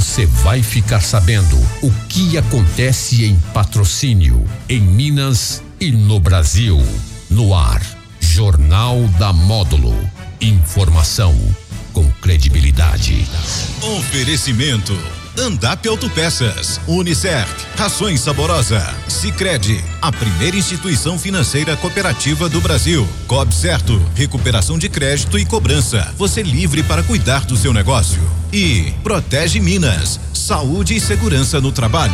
[0.00, 6.82] você vai ficar sabendo o que acontece em patrocínio, em Minas e no Brasil.
[7.28, 7.82] No ar,
[8.18, 9.94] Jornal da Módulo.
[10.40, 11.38] Informação
[11.92, 13.28] com credibilidade.
[13.98, 14.98] Oferecimento.
[15.38, 23.06] Andap Autopeças, Unicert, Rações Saborosa, Sicredi, a primeira instituição financeira cooperativa do Brasil.
[23.26, 26.14] Cob Certo, recuperação de crédito e cobrança.
[26.16, 28.39] Você livre para cuidar do seu negócio.
[28.52, 32.12] E Protege Minas, saúde e segurança no trabalho.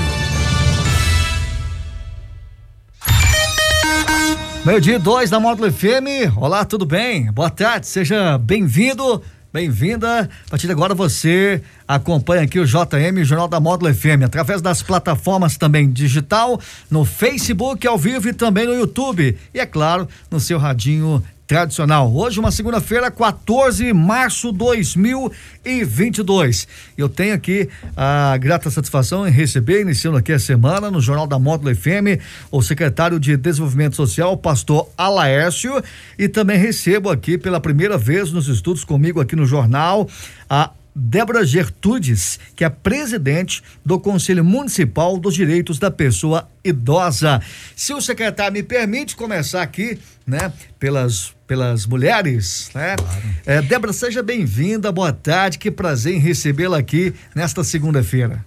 [4.63, 6.37] Meio-dia dois da Módulo FM.
[6.37, 7.33] Olá, tudo bem?
[7.33, 10.29] Boa tarde, seja bem-vindo, bem-vinda.
[10.47, 14.83] A partir de agora você acompanha aqui o JM, Jornal da Módulo FM, através das
[14.83, 16.61] plataformas também digital,
[16.91, 19.39] no Facebook, ao vivo e também no YouTube.
[19.55, 22.13] E é claro, no seu radinho tradicional.
[22.13, 26.67] Hoje, uma segunda-feira, 14 de março de 2022.
[26.99, 31.39] Eu tenho aqui a grata satisfação em receber, iniciando aqui a semana, no Jornal da
[31.39, 35.81] Módulo FM, o secretário de Desenvolvimento Social, pastor Alaércio,
[36.19, 40.09] e também recebo aqui pela primeira vez nos estudos comigo aqui no jornal
[40.51, 47.43] a Débora Gertudes, que é presidente do Conselho Municipal dos Direitos da Pessoa Idosa.
[47.77, 52.97] Se o secretário me permite começar aqui, né, pelas pelas mulheres, né?
[52.97, 53.23] Claro.
[53.47, 58.45] É, Débora, seja bem-vinda, boa tarde, que prazer em recebê-la aqui nesta segunda-feira.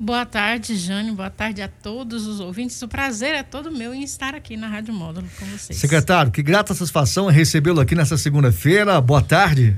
[0.00, 1.14] Boa tarde, Jânio.
[1.14, 2.80] Boa tarde a todos os ouvintes.
[2.82, 5.76] O prazer é todo meu em estar aqui na Rádio Módulo com vocês.
[5.76, 9.00] Secretário, que grata satisfação recebê-lo aqui nesta segunda-feira.
[9.00, 9.76] Boa tarde.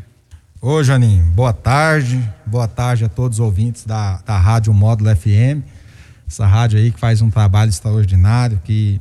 [0.61, 2.23] Ô, Janinho, boa tarde.
[2.45, 5.65] Boa tarde a todos os ouvintes da, da Rádio Módulo FM.
[6.28, 9.01] Essa rádio aí que faz um trabalho extraordinário, que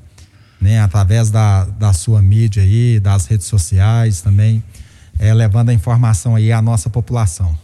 [0.59, 4.63] né, através da, da sua mídia aí, das redes sociais também,
[5.17, 7.57] é, levando a informação aí à nossa população.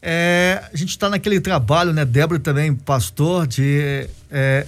[0.00, 4.66] É, a gente está naquele trabalho, né, Débora também, pastor, de é,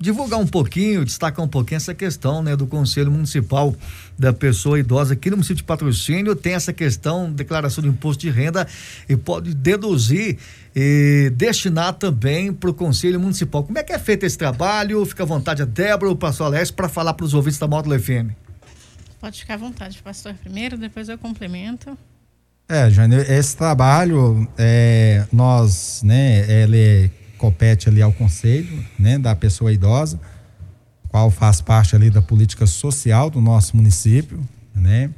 [0.00, 3.74] divulgar um pouquinho, destacar um pouquinho essa questão, né, do Conselho Municipal
[4.18, 8.30] da Pessoa Idosa aqui no município de Patrocínio, tem essa questão, declaração de imposto de
[8.30, 8.66] renda
[9.06, 10.38] e pode deduzir
[10.74, 13.62] e destinar também para o Conselho Municipal.
[13.62, 15.04] Como é que é feito esse trabalho?
[15.04, 17.98] Fica à vontade a Débora, o pastor Alessio, para falar para os ouvintes da Módulo
[18.00, 18.32] FM.
[19.20, 21.96] Pode ficar à vontade, pastor, primeiro, depois eu complemento.
[22.66, 27.10] É, Jânio, esse trabalho, é, nós, né, ele
[27.40, 30.20] compete ali ao conselho, né, da pessoa idosa,
[31.08, 35.10] qual faz parte ali da política social do nosso município, né?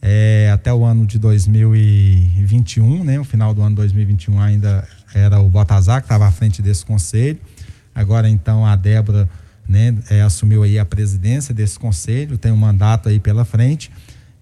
[0.00, 3.20] É, até o ano de 2021, né?
[3.20, 6.84] O final do ano de 2021 ainda era o Botazar que estava à frente desse
[6.84, 7.38] conselho.
[7.94, 9.28] Agora então a Débora,
[9.68, 13.90] né, é, assumiu aí a presidência desse conselho, tem um mandato aí pela frente.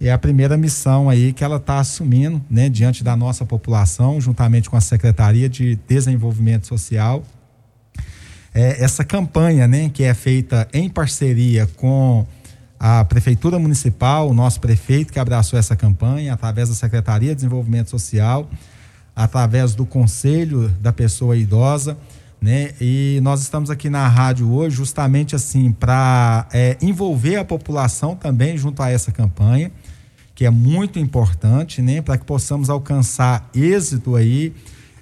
[0.01, 4.69] É a primeira missão aí que ela está assumindo, né, diante da nossa população, juntamente
[4.69, 7.23] com a Secretaria de Desenvolvimento Social.
[8.53, 12.27] É, essa campanha, né, que é feita em parceria com
[12.79, 17.89] a Prefeitura Municipal, o nosso prefeito que abraçou essa campanha, através da Secretaria de Desenvolvimento
[17.89, 18.51] Social,
[19.17, 21.97] através do Conselho da Pessoa Idosa,
[22.41, 22.73] né?
[22.79, 28.59] E nós estamos aqui na rádio hoje justamente assim para é, envolver a população também
[28.59, 29.73] junto a essa campanha
[30.35, 34.53] que é muito importante, né, para que possamos alcançar êxito aí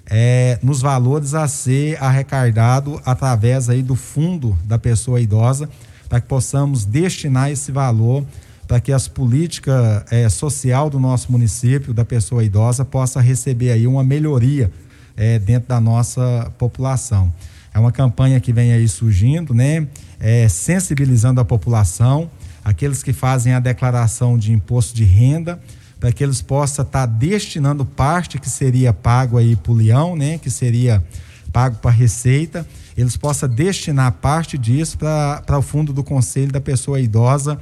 [0.05, 5.69] é, nos valores a ser arrecadado através aí do fundo da pessoa idosa,
[6.07, 8.23] para que possamos destinar esse valor
[8.67, 13.85] para que as políticas é, social do nosso município da pessoa idosa possa receber aí
[13.85, 14.71] uma melhoria
[15.17, 17.33] é, dentro da nossa população.
[17.73, 19.87] É uma campanha que vem aí surgindo, né,
[20.19, 22.29] é, sensibilizando a população
[22.63, 25.59] aqueles que fazem a declaração de imposto de renda,
[25.99, 30.15] para que eles possam estar tá destinando parte que seria pago aí para o leão,
[30.15, 31.03] né, que seria
[31.51, 36.59] pago para a Receita, eles possam destinar parte disso para o fundo do Conselho da
[36.59, 37.59] Pessoa Idosa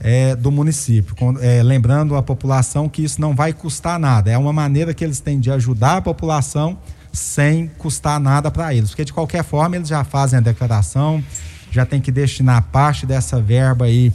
[0.00, 1.14] é, do município.
[1.40, 5.20] É, lembrando a população que isso não vai custar nada, é uma maneira que eles
[5.20, 6.78] têm de ajudar a população
[7.12, 11.22] sem custar nada para eles, porque de qualquer forma eles já fazem a declaração,
[11.70, 14.12] já tem que destinar parte dessa verba aí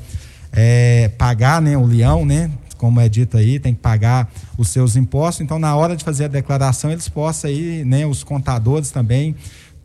[0.51, 2.51] é, pagar né, o leão, né?
[2.77, 5.41] Como é dito aí, tem que pagar os seus impostos.
[5.41, 9.35] Então, na hora de fazer a declaração, eles possam aí, né, os contadores também,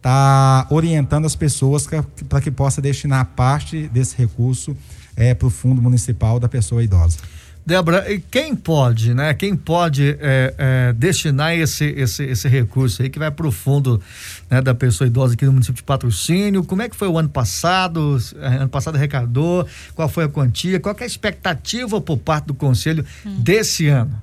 [0.00, 1.88] tá orientando as pessoas
[2.28, 4.76] para que possa destinar parte desse recurso
[5.16, 7.18] é, para o Fundo Municipal da Pessoa Idosa.
[7.66, 9.32] Débora, e quem pode, né?
[9.32, 14.02] Quem pode é, é, destinar esse, esse, esse recurso aí que vai para o fundo
[14.50, 16.62] né, da pessoa idosa aqui no município de Patrocínio?
[16.62, 18.18] Como é que foi o ano passado?
[18.38, 19.66] É, ano passado arrecadou?
[19.94, 20.78] Qual foi a quantia?
[20.78, 23.40] Qual é a expectativa por parte do conselho hum.
[23.40, 24.22] desse ano?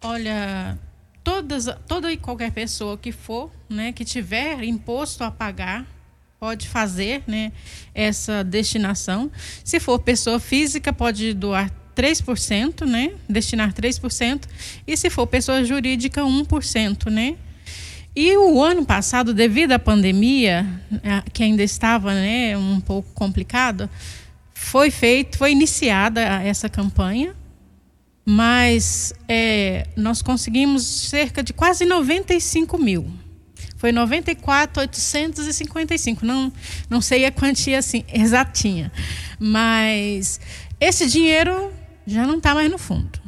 [0.00, 0.78] Olha,
[1.24, 5.84] todas, toda e qualquer pessoa que for, né, que tiver imposto a pagar,
[6.38, 7.50] pode fazer, né,
[7.92, 9.28] essa destinação.
[9.64, 14.42] Se for pessoa física, pode doar 3%, né, destinar 3%,
[14.86, 17.36] e se for pessoa jurídica, 1%, né?
[18.16, 20.64] E o ano passado, devido à pandemia,
[21.32, 23.90] que ainda estava, né, um pouco complicado,
[24.52, 27.34] foi feito, foi iniciada essa campanha,
[28.24, 33.04] mas é, nós conseguimos cerca de quase 95 mil.
[33.76, 36.24] Foi 94,855.
[36.24, 36.50] Não,
[36.88, 38.90] não sei a quantia assim, exatinha.
[39.38, 40.40] Mas
[40.80, 41.70] esse dinheiro
[42.06, 43.20] já não está mais no fundo.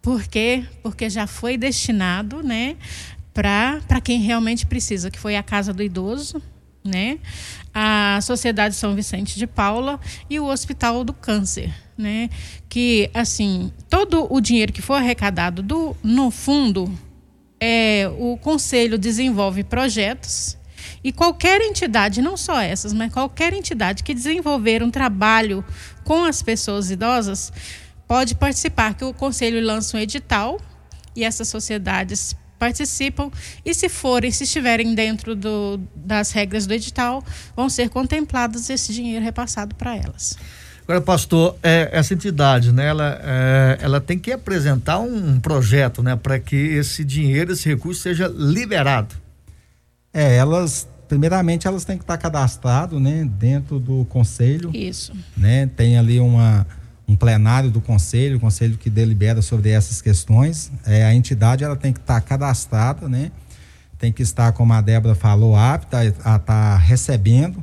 [0.00, 0.64] Por quê?
[0.82, 2.76] Porque já foi destinado né,
[3.32, 6.42] para quem realmente precisa, que foi a Casa do Idoso,
[6.84, 7.18] né?
[7.74, 9.98] a Sociedade São Vicente de Paula
[10.28, 12.28] e o Hospital do Câncer, né?
[12.68, 16.92] Que assim todo o dinheiro que for arrecadado do no fundo,
[17.58, 20.58] é, o conselho desenvolve projetos
[21.02, 25.64] e qualquer entidade, não só essas, mas qualquer entidade que desenvolver um trabalho
[26.04, 27.52] com as pessoas idosas
[28.06, 28.94] pode participar.
[28.94, 30.60] Que o conselho lança um edital
[31.14, 33.28] e essas sociedades participam
[33.64, 37.24] e se forem, se estiverem dentro do, das regras do edital,
[37.56, 40.38] vão ser contemplados esse dinheiro repassado para elas.
[40.84, 46.14] Agora, pastor, é, essa entidade, né, ela, é, ela tem que apresentar um projeto, né,
[46.14, 49.14] para que esse dinheiro, esse recurso seja liberado.
[50.12, 54.70] É, elas, primeiramente, elas têm que estar cadastrado, né, dentro do conselho.
[54.74, 55.12] Isso.
[55.36, 56.66] Né, tem ali uma
[57.06, 60.70] um plenário do conselho, o conselho que delibera sobre essas questões.
[60.86, 63.30] É, a entidade ela tem que estar tá cadastrada, né?
[63.98, 67.62] Tem que estar, como a Débora falou, apta a estar tá recebendo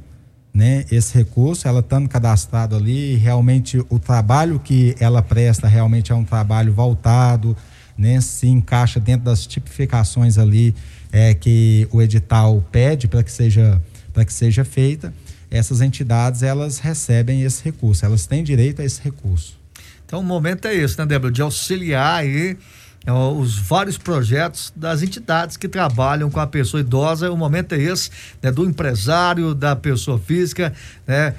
[0.53, 6.15] né, esse recurso, ela estando cadastrada ali, realmente o trabalho que ela presta realmente é
[6.15, 7.55] um trabalho voltado,
[7.97, 10.75] né, se encaixa dentro das tipificações ali
[11.11, 13.81] é, que o edital pede para que seja
[14.11, 15.13] para que seja feita
[15.49, 19.57] essas entidades elas recebem esse recurso, elas têm direito a esse recurso.
[20.05, 21.31] Então o momento é esse, né, Débora?
[21.31, 22.57] De auxiliar aí
[23.05, 27.31] é, os vários projetos das entidades que trabalham com a pessoa idosa.
[27.31, 28.09] O momento é esse,
[28.41, 30.73] né, do empresário, da pessoa física,
[31.07, 31.33] né,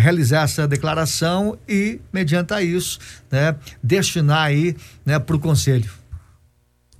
[0.00, 2.98] realizar essa declaração e, mediante a isso,
[3.30, 5.90] né, destinar aí né, para o conselho.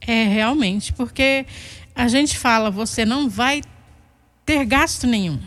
[0.01, 1.47] É, realmente, porque
[1.95, 3.63] a gente fala, você não vai
[4.45, 5.39] ter gasto nenhum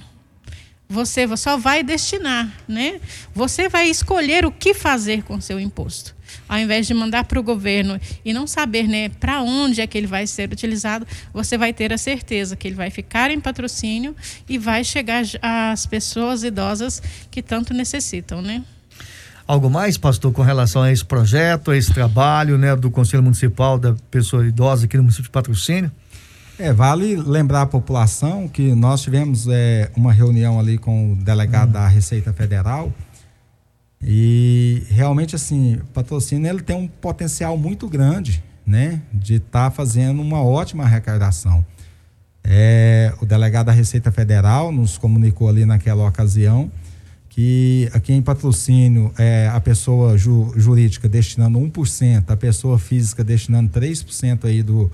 [0.91, 2.99] você só vai destinar, né?
[3.33, 6.13] Você vai escolher o que fazer com seu imposto.
[6.47, 9.97] Ao invés de mandar para o governo e não saber né, para onde é que
[9.97, 14.15] ele vai ser utilizado, você vai ter a certeza que ele vai ficar em patrocínio
[14.47, 18.63] e vai chegar às pessoas idosas que tanto necessitam, né?
[19.47, 23.77] Algo mais, pastor, com relação a esse projeto, a esse trabalho né, do Conselho Municipal
[23.77, 25.91] da Pessoa Idosa aqui no município de Patrocínio?
[26.62, 31.69] É, vale lembrar a população que nós tivemos é, uma reunião ali com o delegado
[31.69, 31.74] uhum.
[31.74, 32.94] da Receita Federal
[34.00, 39.72] e realmente assim, o patrocínio ele tem um potencial muito grande, né, de estar tá
[39.72, 41.66] fazendo uma ótima arrecadação.
[42.44, 46.72] É, o delegado da Receita Federal nos comunicou ali naquela ocasião
[47.28, 53.72] que aqui em patrocínio é, a pessoa ju, jurídica destinando 1%, a pessoa física destinando
[53.72, 54.92] 3% aí do,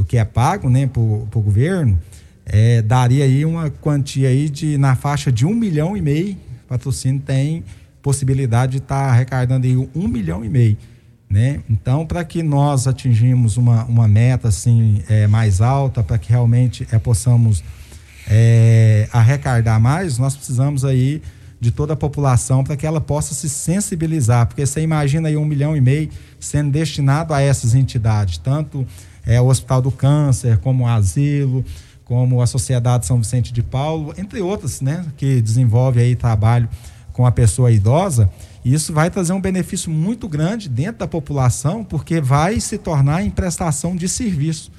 [0.00, 2.00] do que é pago né, para o governo,
[2.46, 6.32] é, daria aí uma quantia aí de na faixa de um milhão e meio.
[6.64, 7.62] O patrocínio tem
[8.00, 10.78] possibilidade de estar tá arrecadando aí um milhão e meio.
[11.28, 11.60] Né?
[11.68, 16.88] Então, para que nós atingimos uma, uma meta assim é, mais alta, para que realmente
[16.90, 17.62] é, possamos
[18.26, 21.20] é, arrecadar mais, nós precisamos aí
[21.60, 25.44] de toda a população para que ela possa se sensibilizar, porque você imagina aí um
[25.44, 26.08] milhão e meio
[26.40, 28.86] sendo destinado a essas entidades, tanto
[29.26, 31.64] é, o Hospital do Câncer, como o Asilo,
[32.04, 36.68] como a Sociedade São Vicente de Paulo, entre outras, né, que desenvolve aí trabalho
[37.12, 38.30] com a pessoa idosa.
[38.64, 43.22] E isso vai trazer um benefício muito grande dentro da população, porque vai se tornar
[43.22, 44.70] em prestação de serviço.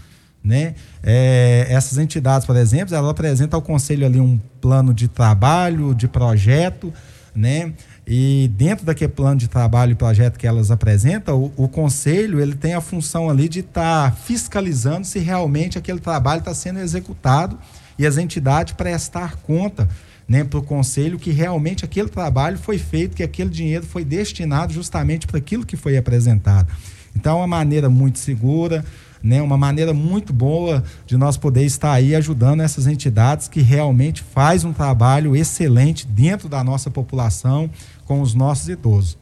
[0.43, 0.75] Né?
[1.03, 6.07] É, essas entidades, por exemplo, ela apresenta ao conselho ali um plano de trabalho, de
[6.07, 6.91] projeto,
[7.33, 7.73] né?
[8.13, 12.55] E dentro daquele plano de trabalho e projeto que elas apresentam, o, o conselho ele
[12.55, 17.57] tem a função ali de estar tá fiscalizando se realmente aquele trabalho está sendo executado
[17.97, 19.87] e as entidades prestar conta
[20.27, 24.73] né, para o conselho que realmente aquele trabalho foi feito, que aquele dinheiro foi destinado
[24.73, 26.67] justamente para aquilo que foi apresentado.
[27.15, 28.83] Então, é uma maneira muito segura,
[29.23, 34.23] né, uma maneira muito boa de nós poder estar aí ajudando essas entidades que realmente
[34.23, 37.69] faz um trabalho excelente dentro da nossa população
[38.11, 39.17] com os nossos idosos.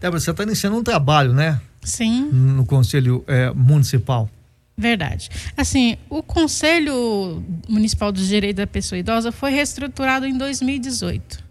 [0.00, 1.60] Débora, você está iniciando um trabalho, né?
[1.80, 2.28] Sim.
[2.32, 4.28] No Conselho é, Municipal.
[4.76, 5.30] Verdade.
[5.56, 11.44] Assim, o Conselho Municipal dos Direitos da Pessoa Idosa foi reestruturado em 2018.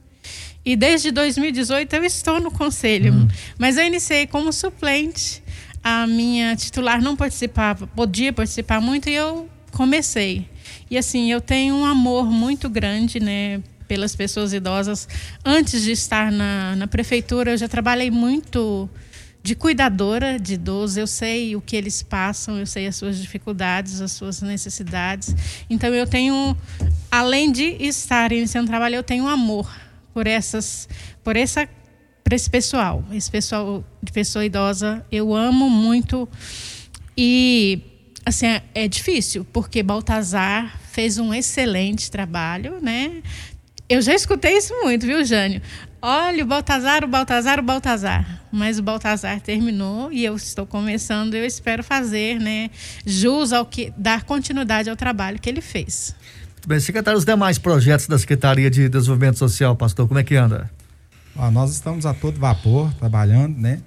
[0.65, 3.27] E desde 2018 eu estou no conselho, hum.
[3.57, 5.41] mas eu iniciei como suplente.
[5.81, 10.45] A minha titular não participava, podia participar muito e eu comecei.
[10.91, 15.07] E assim, eu tenho um amor muito grande, né, pelas pessoas idosas.
[15.43, 18.89] Antes de estar na, na prefeitura, eu já trabalhei muito
[19.45, 24.01] de cuidadora de idosos, eu sei o que eles passam, eu sei as suas dificuldades,
[24.01, 25.35] as suas necessidades.
[25.69, 26.57] Então eu tenho,
[27.11, 29.71] além de estar iniciando trabalho, eu tenho amor
[30.11, 30.89] por essas,
[31.23, 31.69] por essa,
[32.23, 36.27] por esse pessoal, esse pessoal de pessoa idosa, eu amo muito
[37.15, 37.83] e
[38.25, 43.21] assim é, é difícil porque Baltazar fez um excelente trabalho, né?
[43.87, 45.61] Eu já escutei isso muito, viu, Jânio?
[46.01, 48.41] Olha, o Baltazar, o Baltazar, o Baltazar.
[48.51, 51.35] Mas o Baltazar terminou e eu estou começando.
[51.35, 52.71] Eu espero fazer, né,
[53.05, 56.15] jus ao que dar continuidade ao trabalho que ele fez.
[56.53, 60.35] Muito bem, secretário, os demais projetos da Secretaria de Desenvolvimento Social, pastor, como é que
[60.35, 60.69] anda?
[61.35, 63.81] Ah, nós estamos a todo vapor trabalhando, né?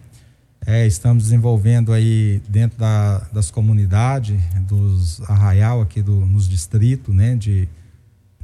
[0.64, 4.38] É, estamos desenvolvendo aí dentro da, das comunidades,
[4.68, 7.34] dos arraial aqui do, nos distritos, né?
[7.34, 7.68] De,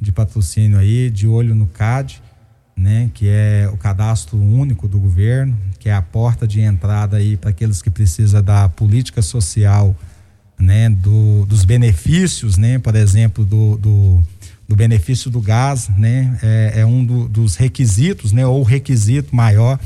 [0.04, 2.22] de patrocínio aí, de olho no CAD
[2.76, 7.36] né, que é o cadastro único do governo, que é a porta de entrada aí
[7.36, 9.96] para aqueles que precisam da política social,
[10.58, 14.22] né, do, dos benefícios, né, por exemplo, do, do,
[14.68, 19.78] do benefício do gás, né, é, é um do, dos requisitos, né, ou requisito maior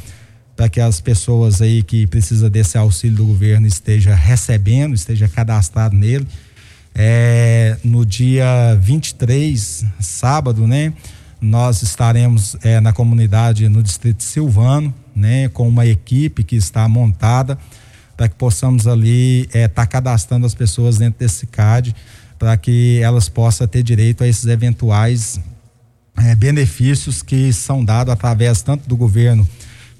[0.56, 5.94] para que as pessoas aí que precisam desse auxílio do governo esteja recebendo, esteja cadastrado
[5.94, 6.26] nele.
[7.00, 10.92] É, no dia 23, sábado, né?
[11.40, 17.58] nós estaremos é, na comunidade no distrito Silvano, né, com uma equipe que está montada
[18.16, 21.94] para que possamos ali estar é, tá cadastrando as pessoas dentro desse CAD
[22.38, 25.40] para que elas possam ter direito a esses eventuais
[26.16, 29.48] é, benefícios que são dados através tanto do governo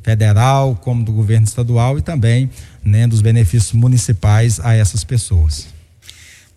[0.02, 2.50] federal como do governo estadual e também
[2.83, 5.78] né, dos benefícios municipais a essas pessoas.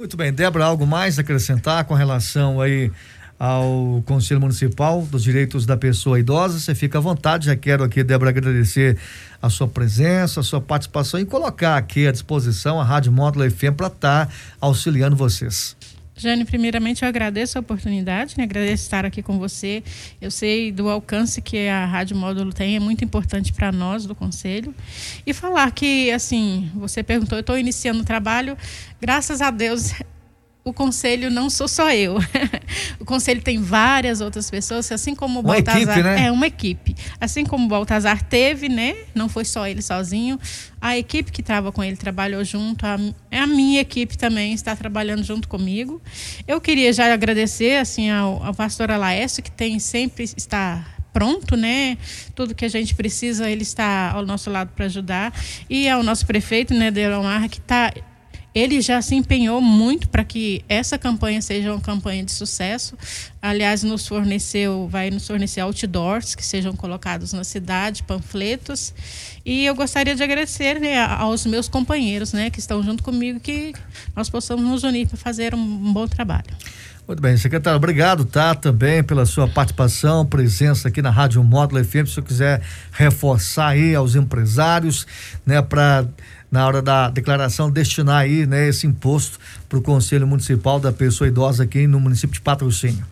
[0.02, 2.92] Muito bem, Débora, algo mais a acrescentar com relação aí
[3.38, 6.60] ao Conselho Municipal dos Direitos da Pessoa Idosa.
[6.60, 7.46] Você fica à vontade.
[7.46, 8.98] Já quero aqui, Débora, agradecer
[9.40, 13.76] a sua presença, a sua participação e colocar aqui à disposição a Rádio Módulo FM
[13.78, 15.78] para estar tá auxiliando vocês.
[16.16, 18.44] Jane, primeiramente eu agradeço a oportunidade, né?
[18.44, 19.84] agradeço estar aqui com você.
[20.22, 24.14] Eu sei do alcance que a Rádio Módulo tem, é muito importante para nós do
[24.14, 24.74] Conselho.
[25.26, 28.58] E falar que, assim, você perguntou, eu estou iniciando o trabalho,
[29.00, 29.94] graças a Deus,
[30.64, 32.18] o conselho não sou só eu.
[33.00, 35.82] o conselho tem várias outras pessoas, assim como o uma Baltazar.
[35.82, 36.28] Equipe, né?
[36.28, 36.96] É uma equipe.
[37.20, 38.96] Assim como o Baltazar teve, né?
[39.16, 40.40] Não foi só ele sozinho.
[40.80, 42.86] A equipe que estava com ele trabalhou junto.
[42.86, 42.98] A,
[43.32, 46.00] a minha equipe também está trabalhando junto comigo.
[46.48, 51.98] Eu queria já agradecer assim ao, ao pastor Alaécio, que tem sempre está pronto, né?
[52.36, 55.34] Tudo que a gente precisa, ele está ao nosso lado para ajudar.
[55.68, 57.92] E ao nosso prefeito, né, Delomar, que está
[58.54, 62.98] ele já se empenhou muito para que essa campanha seja uma campanha de sucesso.
[63.42, 68.94] Aliás, nos forneceu, vai nos fornecer outdoors que sejam colocados na cidade, panfletos.
[69.44, 73.74] E eu gostaria de agradecer né, aos meus companheiros, né, que estão junto comigo, que
[74.16, 76.46] nós possamos nos unir para fazer um bom trabalho.
[77.08, 82.06] Muito bem, secretário, obrigado, tá, também pela sua participação, presença aqui na Rádio Módulo FM,
[82.06, 85.08] se você quiser reforçar aí aos empresários,
[85.44, 86.06] né, para
[86.52, 91.28] na hora da declaração destinar aí, né, esse imposto para o Conselho Municipal da Pessoa
[91.28, 93.04] Idosa aqui no município de Patrocínio.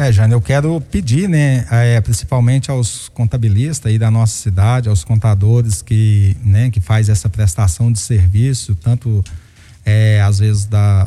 [0.00, 5.02] É, Jane, eu quero pedir, né, é, principalmente aos contabilistas aí da nossa cidade, aos
[5.02, 9.24] contadores que, né, que faz essa prestação de serviço, tanto
[9.84, 11.04] é, às vezes da,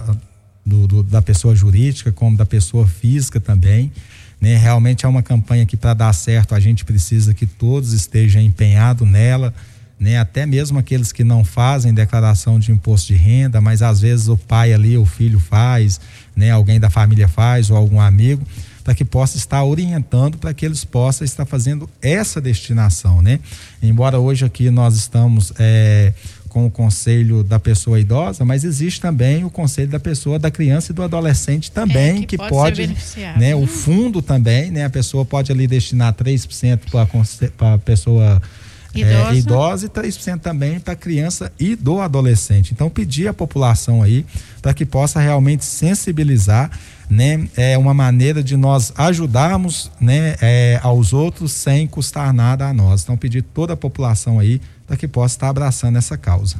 [0.66, 3.94] do, do, da pessoa jurídica como da pessoa física também,
[4.42, 8.42] né, realmente é uma campanha que para dar certo a gente precisa que todos estejam
[8.42, 9.54] empenhados nela,
[9.98, 10.18] né?
[10.18, 14.36] Até mesmo aqueles que não fazem declaração de imposto de renda, mas às vezes o
[14.36, 16.02] pai ali, o filho faz,
[16.36, 16.50] né?
[16.50, 18.44] Alguém da família faz ou algum amigo,
[18.82, 23.40] para que possa estar orientando para que eles possam estar fazendo essa destinação, né?
[23.82, 26.14] Embora hoje aqui nós estamos é,
[26.50, 30.92] com o conselho da pessoa idosa, mas existe também o conselho da pessoa da criança
[30.92, 34.90] e do adolescente também, é, que, que, pode, pode né, o fundo também, né, a
[34.90, 36.80] pessoa pode ali destinar 3%
[37.58, 38.42] para a pessoa
[38.94, 42.74] idosa, é, idosa e 3% também para criança e do adolescente.
[42.74, 44.26] Então, pedir à população aí
[44.62, 46.70] para que possa realmente sensibilizar,
[47.10, 47.48] né?
[47.56, 50.36] É uma maneira de nós ajudarmos, né?
[50.42, 53.04] É, aos outros sem custar nada a nós.
[53.04, 56.58] Então, pedir toda a população aí para que possa estar abraçando essa causa.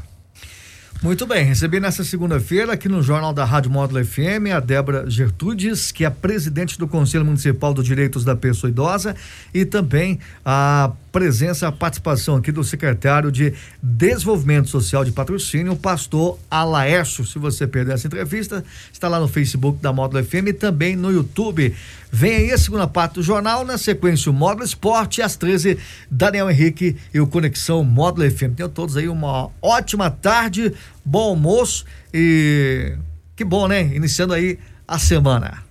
[1.02, 5.92] Muito bem, recebi nessa segunda-feira aqui no Jornal da Rádio Módulo FM a Débora Gertudes,
[5.92, 9.16] que é presidente do Conselho Municipal dos Direitos da Pessoa Idosa
[9.52, 15.76] e também a presença, a participação aqui do secretário de Desenvolvimento Social de Patrocínio, o
[15.76, 17.26] pastor Alaércio.
[17.26, 21.12] Se você perdeu essa entrevista, está lá no Facebook da Módulo FM e também no
[21.12, 21.76] YouTube.
[22.12, 25.78] Vem aí a segunda parte do jornal, na sequência o Módulo Esporte, às 13,
[26.10, 28.56] Daniel Henrique e o Conexão Módulo FM.
[28.56, 32.96] Tenham todos aí uma ótima tarde, bom almoço e
[33.36, 33.94] que bom, né?
[33.96, 35.64] Iniciando aí a semana.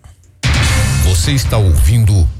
[1.04, 2.28] Você está ouvindo